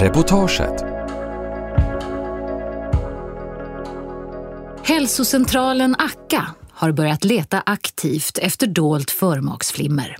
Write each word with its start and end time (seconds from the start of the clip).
Reportaget 0.00 0.84
Hälsocentralen 4.84 5.96
Akka 5.98 6.46
har 6.72 6.92
börjat 6.92 7.24
leta 7.24 7.62
aktivt 7.66 8.38
efter 8.38 8.66
dolt 8.66 9.10
förmaksflimmer. 9.10 10.16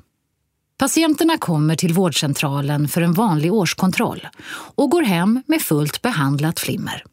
Patienterna 0.79 1.39
kommer 1.39 1.77
till 1.77 1.93
vårdcentralen 1.93 2.89
för 2.89 3.03
en 3.03 3.13
vanlig 3.13 3.53
årskontroll 3.53 4.29
och 4.75 4.91
går 4.91 5.03
hem 5.03 5.43
med 5.47 5.63
fullt 5.63 6.03
behandlat 6.03 6.61
flimmer. 6.61 7.05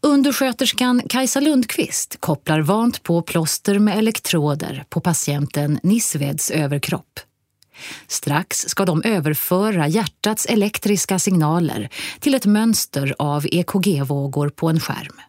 Undersköterskan 0.00 1.02
Kajsa 1.08 1.40
Lundqvist 1.40 2.16
kopplar 2.20 2.60
vant 2.60 3.02
på 3.02 3.22
plåster 3.22 3.78
med 3.78 3.98
elektroder 3.98 4.84
på 4.88 5.00
patienten 5.00 5.80
Nisveds 5.82 6.50
överkropp. 6.50 7.20
Strax 8.06 8.58
ska 8.68 8.84
de 8.84 9.02
överföra 9.02 9.88
hjärtats 9.88 10.46
elektriska 10.46 11.18
signaler 11.18 11.88
till 12.20 12.34
ett 12.34 12.46
mönster 12.46 13.14
av 13.18 13.46
EKG-vågor 13.46 14.48
på 14.48 14.68
en 14.68 14.80
skärm. 14.80 15.20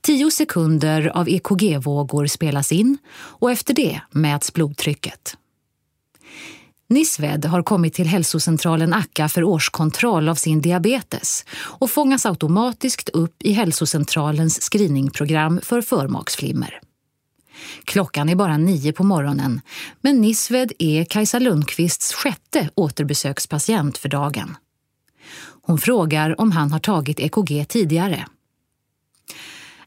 Tio 0.00 0.30
sekunder 0.30 1.06
av 1.06 1.28
EKG-vågor 1.28 2.26
spelas 2.26 2.72
in 2.72 2.98
och 3.14 3.50
efter 3.50 3.74
det 3.74 4.00
mäts 4.10 4.52
blodtrycket. 4.52 5.36
Nisved 6.88 7.44
har 7.44 7.62
kommit 7.62 7.94
till 7.94 8.06
hälsocentralen 8.06 8.94
Akka 8.94 9.28
för 9.28 9.44
årskontroll 9.44 10.28
av 10.28 10.34
sin 10.34 10.60
diabetes 10.60 11.44
och 11.52 11.90
fångas 11.90 12.26
automatiskt 12.26 13.08
upp 13.08 13.42
i 13.42 13.52
hälsocentralens 13.52 14.60
screeningprogram 14.60 15.60
för 15.62 15.82
förmaksflimmer. 15.82 16.80
Klockan 17.84 18.28
är 18.28 18.34
bara 18.34 18.56
nio 18.56 18.92
på 18.92 19.04
morgonen 19.04 19.60
men 20.00 20.20
Nisved 20.20 20.72
är 20.78 21.04
Kajsa 21.04 21.38
Lundqvists 21.38 22.12
sjätte 22.12 22.70
återbesökspatient 22.74 23.98
för 23.98 24.08
dagen. 24.08 24.56
Hon 25.62 25.78
frågar 25.78 26.40
om 26.40 26.52
han 26.52 26.72
har 26.72 26.78
tagit 26.78 27.20
EKG 27.20 27.64
tidigare. 27.68 28.26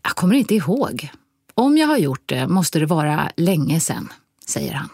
Jag 0.04 0.12
kommer 0.12 0.36
inte 0.36 0.56
ihåg. 0.56 1.10
Om 1.56 1.78
jag 1.78 1.88
har 1.88 1.98
gjort 1.98 2.30
det 2.30 2.48
måste 2.48 2.80
det 2.80 2.86
vara 2.86 3.32
länge 3.38 3.80
sen, 3.80 4.14
säger 4.46 4.74
han. 4.74 4.90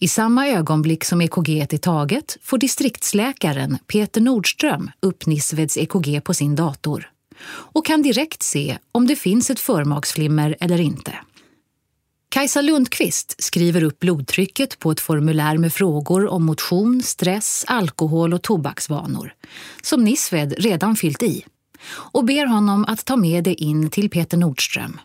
I 0.00 0.08
samma 0.08 0.48
ögonblick 0.48 1.04
som 1.04 1.20
EKG 1.20 1.48
är 1.48 1.78
taget 1.78 2.36
får 2.42 2.58
distriktsläkaren 2.58 3.78
Peter 3.86 4.20
Nordström 4.20 4.90
upp 5.00 5.26
Nisveds 5.26 5.76
EKG 5.76 6.20
på 6.24 6.34
sin 6.34 6.56
dator 6.56 7.10
och 7.46 7.86
kan 7.86 8.02
direkt 8.02 8.42
se 8.42 8.78
om 8.92 9.06
det 9.06 9.16
finns 9.16 9.50
ett 9.50 9.60
förmaksflimmer 9.60 10.56
eller 10.60 10.80
inte. 10.80 11.14
Kajsa 12.32 12.60
Lundqvist 12.60 13.42
skriver 13.42 13.84
upp 13.84 13.98
blodtrycket 13.98 14.78
på 14.78 14.90
ett 14.90 15.00
formulär 15.00 15.58
med 15.58 15.72
frågor 15.72 16.26
om 16.26 16.44
motion, 16.44 17.02
stress, 17.02 17.64
alkohol 17.68 18.34
och 18.34 18.42
tobaksvanor 18.42 19.34
som 19.82 20.04
Nisved 20.04 20.54
redan 20.58 20.96
fyllt 20.96 21.22
i 21.22 21.44
och 21.88 22.24
ber 22.24 22.46
honom 22.46 22.84
att 22.84 23.04
ta 23.04 23.16
med 23.16 23.44
det 23.44 23.54
in 23.54 23.90
till 23.90 24.10
Peter 24.10 24.36
Nordström. 24.36 25.00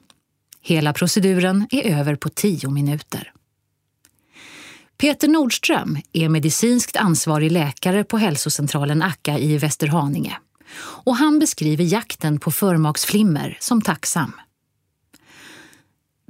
Hela 0.62 0.94
proceduren 0.94 1.68
är 1.70 2.00
över 2.00 2.16
på 2.16 2.30
tio 2.30 2.70
minuter. 2.70 3.32
Peter 4.98 5.28
Nordström 5.28 5.98
är 6.14 6.30
medicinskt 6.30 6.98
ansvarig 6.98 7.52
läkare 7.52 8.04
på 8.04 8.18
hälsocentralen 8.18 9.02
Akka 9.02 9.40
i 9.40 9.58
Västerhaninge 9.58 10.38
och 10.80 11.16
han 11.16 11.40
beskriver 11.40 11.84
jakten 11.84 12.40
på 12.40 12.52
förmaksflimmer 12.52 13.58
som 13.60 13.82
tacksam. 13.82 14.34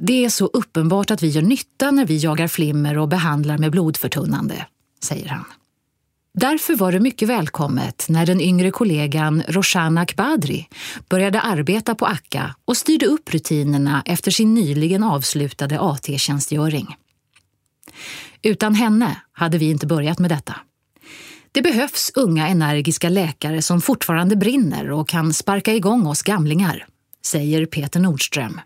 Det 0.02 0.26
är 0.26 0.30
så 0.30 0.46
uppenbart 0.46 1.12
att 1.12 1.24
vi 1.24 1.28
gör 1.28 1.42
nytta 1.42 1.92
när 1.92 2.06
vi 2.06 2.18
jagar 2.18 2.48
flimmer 2.48 2.98
och 2.98 3.08
behandlar 3.08 3.58
med 3.58 3.72
blodförtunnande, 3.72 4.66
säger 5.04 5.28
han. 5.28 5.46
Därför 6.34 6.76
var 6.76 6.92
det 6.92 7.00
mycket 7.00 7.30
välkommet 7.30 8.06
när 8.10 8.26
den 8.26 8.42
yngre 8.42 8.72
kollegan 8.72 9.44
Roshana 9.48 10.02
Akbadri 10.02 10.68
började 11.10 11.42
arbeta 11.42 11.96
på 11.96 12.06
Akka 12.06 12.56
och 12.66 12.78
styrde 12.78 13.06
upp 13.06 13.34
rutinerna 13.34 14.04
efter 14.06 14.32
sin 14.32 14.54
nyligen 14.54 15.04
avslutade 15.04 15.80
AT-tjänstgöring. 15.80 16.96
Utan 18.42 18.76
henne 18.76 19.22
hade 19.32 19.58
vi 19.58 19.70
inte 19.70 19.88
börjat 19.88 20.20
med 20.20 20.32
detta. 20.32 20.56
Det 21.52 21.62
behövs 21.62 22.12
unga 22.16 22.48
energiska 22.48 23.10
läkare 23.10 23.62
som 23.62 23.82
fortfarande 23.82 24.36
brinner 24.36 24.92
och 24.92 25.10
kan 25.10 25.34
sparka 25.34 25.74
igång 25.74 26.08
oss 26.08 26.24
gamlingar, 26.24 26.86
säger 27.26 27.66
Peter 27.66 28.00
Nordström. 28.00 28.62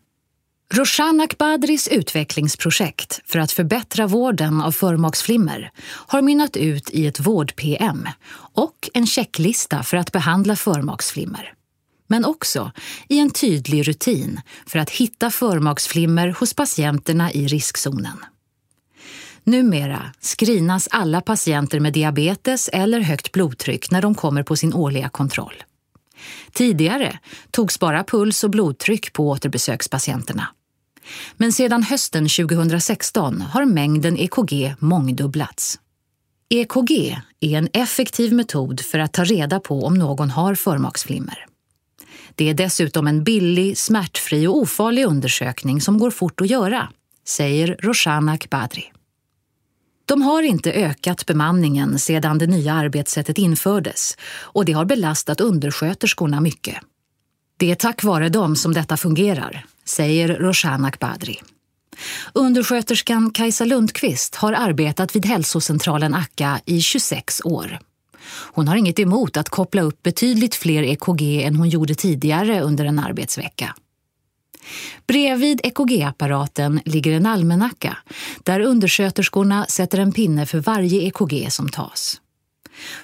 Roshan 0.74 1.22
Akbadris 1.22 1.88
utvecklingsprojekt 1.88 3.22
för 3.26 3.40
att 3.40 3.52
förbättra 3.52 4.08
vården 4.08 4.62
av 4.62 4.72
förmaksflimmer 4.72 5.72
har 5.86 6.22
mynnat 6.22 6.58
ut 6.58 6.90
i 6.90 7.08
ett 7.08 7.20
vård-PM 7.20 8.10
och 8.54 8.90
en 8.94 9.08
checklista 9.08 9.84
för 9.84 9.98
att 9.98 10.12
behandla 10.12 10.56
förmaksflimmer. 10.56 11.54
Men 12.08 12.26
också 12.26 12.72
i 13.10 13.20
en 13.20 13.32
tydlig 13.32 13.88
rutin 13.88 14.42
för 14.66 14.80
att 14.80 14.90
hitta 14.90 15.32
förmaksflimmer 15.32 16.28
hos 16.40 16.54
patienterna 16.54 17.32
i 17.32 17.48
riskzonen. 17.48 18.18
Numera 19.44 20.12
screenas 20.22 20.88
alla 20.92 21.22
patienter 21.22 21.80
med 21.80 21.94
diabetes 21.94 22.70
eller 22.74 23.00
högt 23.00 23.32
blodtryck 23.32 23.92
när 23.92 24.02
de 24.02 24.16
kommer 24.16 24.44
på 24.44 24.56
sin 24.56 24.74
årliga 24.74 25.10
kontroll. 25.10 25.64
Tidigare 26.54 27.20
togs 27.52 27.80
bara 27.80 28.04
puls 28.04 28.44
och 28.44 28.50
blodtryck 28.50 29.14
på 29.14 29.30
återbesökspatienterna. 29.30 30.48
Men 31.38 31.54
sedan 31.54 31.84
hösten 31.84 32.30
2016 32.30 33.42
har 33.42 33.66
mängden 33.66 34.18
EKG 34.18 34.76
mångdubblats. 34.80 35.80
EKG 36.50 37.18
är 37.40 37.58
en 37.58 37.70
effektiv 37.74 38.34
metod 38.34 38.82
för 38.82 39.00
att 39.00 39.14
ta 39.14 39.24
reda 39.24 39.60
på 39.60 39.86
om 39.86 39.94
någon 39.94 40.30
har 40.30 40.56
förmaksflimmer. 40.56 41.46
Det 42.36 42.50
är 42.50 42.54
dessutom 42.54 43.08
en 43.08 43.24
billig, 43.24 43.78
smärtfri 43.78 44.48
och 44.48 44.58
ofarlig 44.58 45.06
undersökning 45.06 45.82
som 45.82 45.98
går 45.98 46.12
fort 46.12 46.42
att 46.42 46.50
göra, 46.50 46.90
säger 47.28 47.78
Roshana 47.80 48.32
Akbadri. 48.32 48.92
De 50.06 50.22
har 50.22 50.44
inte 50.44 50.72
ökat 50.72 51.26
bemanningen 51.26 52.00
sedan 52.00 52.38
det 52.38 52.48
nya 52.48 52.74
arbetssättet 52.74 53.38
infördes 53.38 54.18
och 54.32 54.66
det 54.66 54.72
har 54.72 54.86
belastat 54.86 55.42
undersköterskorna 55.42 56.42
mycket. 56.42 56.78
Det 57.62 57.72
är 57.72 57.76
tack 57.76 58.04
vare 58.04 58.30
dem 58.30 58.56
som 58.56 58.74
detta 58.74 58.98
fungerar, 58.98 59.66
säger 59.86 60.40
Roshan 60.40 60.86
Akbadri. 60.86 61.40
Undersköterskan 62.34 63.32
Kajsa 63.32 63.66
Lundqvist 63.66 64.36
har 64.36 64.54
arbetat 64.54 65.16
vid 65.16 65.26
hälsocentralen 65.26 66.14
Akka 66.14 66.62
i 66.66 66.82
26 66.82 67.42
år. 67.44 67.80
Hon 68.28 68.68
har 68.68 68.76
inget 68.76 69.00
emot 69.00 69.38
att 69.38 69.50
koppla 69.50 69.82
upp 69.82 70.04
betydligt 70.04 70.56
fler 70.56 70.84
EKG 70.84 71.44
än 71.44 71.56
hon 71.56 71.70
gjorde 71.70 71.96
tidigare 71.96 72.62
under 72.62 72.86
en 72.86 73.00
arbetsvecka. 73.00 73.76
Bredvid 75.08 75.62
EKG-apparaten 75.64 76.82
ligger 76.86 77.12
en 77.12 77.26
almanacka 77.26 77.98
där 78.44 78.60
undersköterskorna 78.60 79.66
sätter 79.66 79.98
en 79.98 80.12
pinne 80.12 80.46
för 80.46 80.60
varje 80.60 81.02
EKG 81.02 81.52
som 81.52 81.70
tas. 81.70 82.22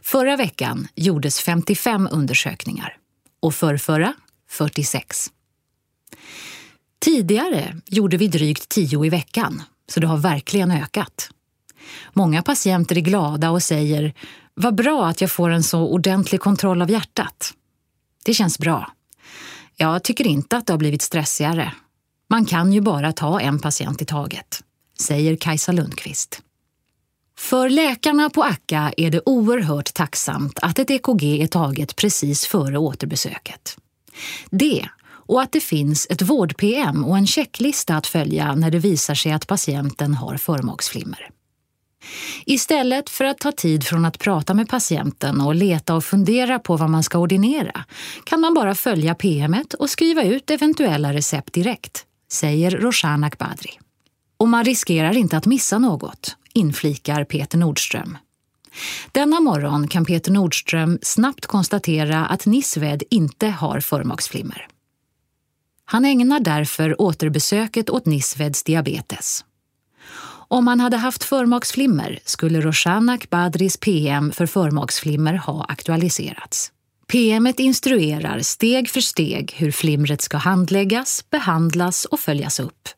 Förra 0.02 0.36
veckan 0.36 0.88
gjordes 0.96 1.40
55 1.40 2.08
undersökningar 2.12 2.98
och 3.40 3.54
förrförra 3.54 4.14
46. 4.50 5.32
Tidigare 7.00 7.82
gjorde 7.86 8.18
vi 8.18 8.28
drygt 8.28 8.70
10 8.70 9.06
i 9.06 9.10
veckan, 9.10 9.64
så 9.90 10.00
det 10.00 10.08
har 10.08 10.18
verkligen 10.18 10.72
ökat. 10.72 11.30
Många 12.14 12.44
patienter 12.44 12.98
är 12.98 13.02
glada 13.02 13.50
och 13.52 13.64
säger 13.64 14.14
vad 14.54 14.76
bra 14.76 15.08
att 15.08 15.22
jag 15.22 15.32
får 15.32 15.50
en 15.50 15.64
så 15.64 15.80
ordentlig 15.80 16.42
kontroll 16.42 16.82
av 16.82 16.92
hjärtat. 16.92 17.54
Det 18.26 18.34
känns 18.34 18.60
bra. 18.60 18.92
Jag 19.76 20.04
tycker 20.04 20.28
inte 20.28 20.58
att 20.58 20.68
det 20.68 20.74
har 20.74 20.78
blivit 20.78 21.02
stressigare. 21.02 21.74
Man 22.30 22.46
kan 22.46 22.74
ju 22.74 22.82
bara 22.82 23.12
ta 23.12 23.42
en 23.42 23.60
patient 23.60 24.02
i 24.02 24.06
taget, 24.06 24.64
säger 25.00 25.36
Kajsa 25.36 25.72
Lundqvist. 25.72 26.42
För 27.38 27.70
läkarna 27.70 28.30
på 28.30 28.44
Akka 28.44 28.94
är 28.98 29.12
det 29.12 29.22
oerhört 29.26 29.94
tacksamt 29.94 30.60
att 30.62 30.80
ett 30.80 30.92
EKG 30.92 31.24
är 31.24 31.48
taget 31.48 31.96
precis 31.96 32.46
före 32.46 32.78
återbesöket. 32.78 33.78
Det 34.50 34.90
och 35.28 35.42
att 35.42 35.52
det 35.52 35.60
finns 35.60 36.08
ett 36.10 36.22
vård-PM 36.22 37.06
och 37.06 37.18
en 37.18 37.28
checklista 37.28 37.96
att 37.96 38.08
följa 38.08 38.56
när 38.56 38.72
det 38.72 38.80
visar 38.80 39.16
sig 39.16 39.32
att 39.32 39.48
patienten 39.48 40.14
har 40.14 40.38
förmaksflimmer. 40.38 41.30
Istället 42.46 43.10
för 43.10 43.26
att 43.26 43.38
ta 43.38 43.52
tid 43.52 43.84
från 43.84 44.06
att 44.06 44.20
prata 44.20 44.54
med 44.54 44.70
patienten 44.70 45.42
och 45.42 45.56
leta 45.56 45.96
och 45.96 46.04
fundera 46.04 46.60
på 46.60 46.78
vad 46.78 46.90
man 46.90 47.04
ska 47.04 47.18
ordinera 47.18 47.86
kan 48.24 48.42
man 48.42 48.54
bara 48.54 48.76
följa 48.76 49.16
PMet 49.16 49.74
och 49.74 49.90
skriva 49.90 50.24
ut 50.24 50.50
eventuella 50.50 51.14
recept 51.14 51.54
direkt, 51.54 52.06
säger 52.32 52.72
Roshan 52.72 53.24
Akbadri. 53.24 53.80
Och 54.38 54.50
man 54.50 54.64
riskerar 54.64 55.18
inte 55.18 55.38
att 55.38 55.46
missa 55.46 55.80
något, 55.80 56.36
inflikar 56.54 57.24
Peter 57.24 57.58
Nordström. 57.58 58.18
Denna 59.12 59.40
morgon 59.40 59.88
kan 59.88 60.06
Peter 60.06 60.32
Nordström 60.32 61.00
snabbt 61.02 61.46
konstatera 61.46 62.26
att 62.26 62.46
Nisved 62.46 63.04
inte 63.10 63.48
har 63.48 63.80
förmaksflimmer. 63.80 64.68
Han 65.86 66.06
ägnar 66.06 66.40
därför 66.40 67.02
återbesöket 67.02 67.90
åt 67.90 68.06
Nisveds 68.06 68.64
diabetes. 68.64 69.46
Om 70.50 70.68
han 70.68 70.80
hade 70.80 70.98
haft 70.98 71.24
förmaksflimmer 71.24 72.20
skulle 72.26 72.62
Roshanak 72.62 73.30
Badris 73.30 73.78
PM 73.78 74.32
för 74.32 74.46
förmaksflimmer 74.46 75.34
ha 75.34 75.66
aktualiserats. 75.70 76.72
PMet 77.08 77.60
instruerar 77.60 78.40
steg 78.40 78.90
för 78.90 79.02
steg 79.02 79.54
hur 79.56 79.72
flimret 79.72 80.22
ska 80.22 80.38
handläggas, 80.38 81.26
behandlas 81.30 82.06
och 82.06 82.20
följas 82.20 82.60
upp. 82.60 82.90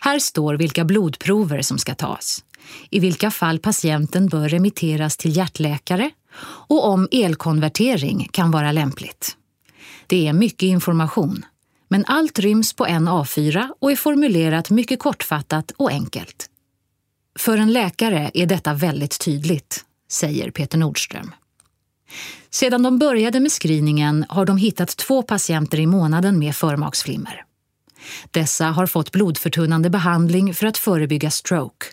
Här 0.00 0.18
står 0.18 0.54
vilka 0.54 0.84
blodprover 0.84 1.62
som 1.62 1.78
ska 1.78 1.94
tas, 1.94 2.44
i 2.90 3.00
vilka 3.00 3.30
fall 3.30 3.58
patienten 3.58 4.26
bör 4.26 4.48
remitteras 4.48 5.16
till 5.16 5.36
hjärtläkare 5.36 6.10
och 6.42 6.88
om 6.88 7.08
elkonvertering 7.12 8.28
kan 8.32 8.50
vara 8.50 8.72
lämpligt. 8.72 9.36
Det 10.06 10.28
är 10.28 10.32
mycket 10.32 10.62
information, 10.62 11.44
men 11.88 12.04
allt 12.06 12.38
ryms 12.38 12.72
på 12.72 12.86
en 12.86 13.08
A4 13.08 13.68
och 13.80 13.92
är 13.92 13.96
formulerat 13.96 14.70
mycket 14.70 14.98
kortfattat 14.98 15.72
och 15.76 15.90
enkelt. 15.90 16.46
För 17.38 17.58
en 17.58 17.72
läkare 17.72 18.30
är 18.34 18.46
detta 18.46 18.74
väldigt 18.74 19.20
tydligt, 19.20 19.84
säger 20.10 20.50
Peter 20.50 20.78
Nordström. 20.78 21.34
Sedan 22.50 22.82
de 22.82 22.98
började 22.98 23.40
med 23.40 23.52
screeningen 23.52 24.24
har 24.28 24.44
de 24.44 24.56
hittat 24.56 24.96
två 24.96 25.22
patienter 25.22 25.80
i 25.80 25.86
månaden 25.86 26.38
med 26.38 26.56
förmaksflimmer. 26.56 27.44
Dessa 28.30 28.66
har 28.66 28.86
fått 28.86 29.12
blodförtunnande 29.12 29.90
behandling 29.90 30.54
för 30.54 30.66
att 30.66 30.78
förebygga 30.78 31.30
stroke 31.30 31.86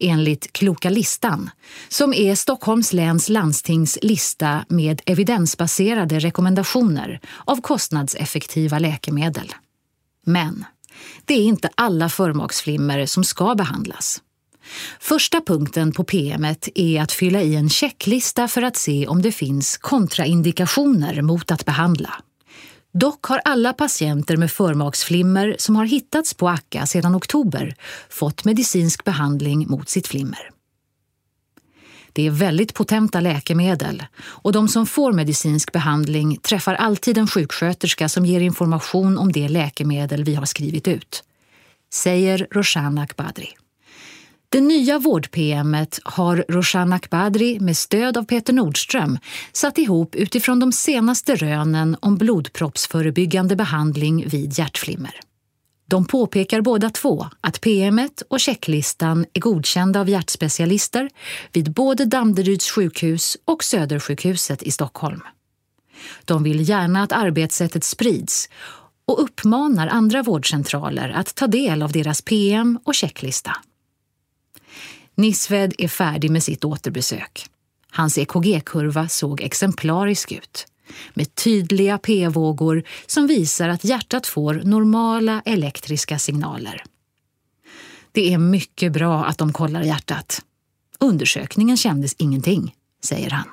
enligt 0.00 0.52
Kloka 0.52 0.90
listan 0.90 1.50
som 1.88 2.14
är 2.14 2.34
Stockholms 2.34 2.92
läns 2.92 3.28
landstings 3.28 3.98
lista 4.02 4.64
med 4.68 5.00
evidensbaserade 5.06 6.18
rekommendationer 6.18 7.20
av 7.44 7.60
kostnadseffektiva 7.60 8.78
läkemedel. 8.78 9.54
Men 10.26 10.64
det 11.24 11.34
är 11.34 11.44
inte 11.44 11.70
alla 11.74 12.08
förmaksflimmer 12.08 13.06
som 13.06 13.24
ska 13.24 13.54
behandlas. 13.54 14.22
Första 15.00 15.40
punkten 15.40 15.92
på 15.92 16.04
PMet 16.04 16.68
är 16.74 17.02
att 17.02 17.12
fylla 17.12 17.42
i 17.42 17.56
en 17.56 17.68
checklista 17.68 18.48
för 18.48 18.62
att 18.62 18.76
se 18.76 19.06
om 19.06 19.22
det 19.22 19.32
finns 19.32 19.76
kontraindikationer 19.76 21.22
mot 21.22 21.50
att 21.50 21.64
behandla. 21.64 22.14
Dock 22.94 23.24
har 23.26 23.40
alla 23.44 23.72
patienter 23.72 24.36
med 24.36 24.50
förmaksflimmer 24.50 25.56
som 25.58 25.76
har 25.76 25.84
hittats 25.84 26.34
på 26.34 26.48
ACKA 26.48 26.86
sedan 26.86 27.16
oktober 27.16 27.74
fått 28.08 28.44
medicinsk 28.44 29.04
behandling 29.04 29.70
mot 29.70 29.88
sitt 29.88 30.06
flimmer. 30.06 30.50
Det 32.12 32.26
är 32.26 32.30
väldigt 32.30 32.74
potenta 32.74 33.20
läkemedel 33.20 34.04
och 34.18 34.52
de 34.52 34.68
som 34.68 34.86
får 34.86 35.12
medicinsk 35.12 35.72
behandling 35.72 36.36
träffar 36.36 36.74
alltid 36.74 37.18
en 37.18 37.28
sjuksköterska 37.28 38.08
som 38.08 38.26
ger 38.26 38.40
information 38.40 39.18
om 39.18 39.32
det 39.32 39.48
läkemedel 39.48 40.24
vi 40.24 40.34
har 40.34 40.46
skrivit 40.46 40.88
ut, 40.88 41.24
säger 41.92 42.46
Roshan 42.50 42.98
Akbadri. 42.98 43.48
Det 44.52 44.60
nya 44.60 44.98
vård-PMet 44.98 46.00
har 46.04 46.44
Roshan 46.48 46.92
Akbadri 46.92 47.60
med 47.60 47.76
stöd 47.76 48.16
av 48.16 48.24
Peter 48.24 48.52
Nordström 48.52 49.18
satt 49.52 49.78
ihop 49.78 50.14
utifrån 50.14 50.60
de 50.60 50.72
senaste 50.72 51.36
rönen 51.36 51.96
om 52.00 52.16
blodproppsförebyggande 52.16 53.56
behandling 53.56 54.28
vid 54.28 54.58
hjärtflimmer. 54.58 55.20
De 55.86 56.04
påpekar 56.04 56.60
båda 56.60 56.90
två 56.90 57.26
att 57.40 57.60
PMet 57.60 58.22
och 58.28 58.40
checklistan 58.40 59.26
är 59.32 59.40
godkända 59.40 60.00
av 60.00 60.08
hjärtspecialister 60.08 61.10
vid 61.52 61.72
både 61.72 62.04
Danderyds 62.04 62.70
sjukhus 62.70 63.36
och 63.44 63.64
Södersjukhuset 63.64 64.62
i 64.62 64.70
Stockholm. 64.70 65.20
De 66.24 66.42
vill 66.42 66.68
gärna 66.68 67.02
att 67.02 67.12
arbetssättet 67.12 67.84
sprids 67.84 68.48
och 69.06 69.22
uppmanar 69.22 69.86
andra 69.86 70.22
vårdcentraler 70.22 71.08
att 71.10 71.34
ta 71.34 71.46
del 71.46 71.82
av 71.82 71.92
deras 71.92 72.22
PM 72.22 72.78
och 72.84 72.94
checklista. 72.94 73.56
Nisved 75.14 75.74
är 75.78 75.88
färdig 75.88 76.30
med 76.30 76.42
sitt 76.42 76.64
återbesök. 76.64 77.46
Hans 77.90 78.18
EKG-kurva 78.18 79.08
såg 79.08 79.40
exemplarisk 79.40 80.32
ut 80.32 80.66
med 81.14 81.34
tydliga 81.34 81.98
p-vågor 81.98 82.84
som 83.06 83.26
visar 83.26 83.68
att 83.68 83.84
hjärtat 83.84 84.26
får 84.26 84.54
normala 84.54 85.42
elektriska 85.44 86.18
signaler. 86.18 86.82
Det 88.12 88.32
är 88.32 88.38
mycket 88.38 88.92
bra 88.92 89.24
att 89.24 89.38
de 89.38 89.52
kollar 89.52 89.82
hjärtat. 89.82 90.42
Undersökningen 91.00 91.76
kändes 91.76 92.14
ingenting, 92.18 92.74
säger 93.04 93.30
han. 93.30 93.48